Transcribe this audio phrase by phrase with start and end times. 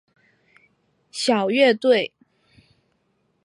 [1.11, 2.11] 小乐队。